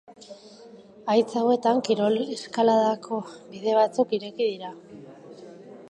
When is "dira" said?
4.55-4.77